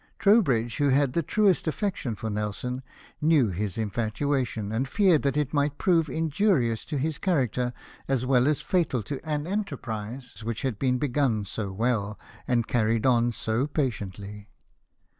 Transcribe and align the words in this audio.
Trowbridge, 0.17 0.77
who 0.77 0.89
had 0.89 1.13
the 1.13 1.21
truest 1.21 1.67
affection 1.67 2.15
for 2.15 2.31
Nelson, 2.31 2.81
knew 3.21 3.49
his 3.49 3.77
infatuation, 3.77 4.71
and 4.71 4.87
feared 4.87 5.21
that 5.21 5.37
it 5.37 5.53
might 5.53 5.77
prove 5.77 6.09
injurious 6.09 6.85
to 6.85 6.97
his 6.97 7.19
character, 7.19 7.71
as 8.07 8.25
well 8.25 8.47
as 8.47 8.61
fatal 8.61 9.03
to 9.03 9.23
an 9.23 9.45
enterprise 9.45 10.43
which 10.43 10.63
had 10.63 10.79
been 10.79 10.97
begun 10.97 11.45
so 11.45 11.71
well, 11.71 12.17
and 12.47 12.65
carried 12.67 13.05
on 13.05 13.31
so 13.31 13.67
patiently. 13.67 14.49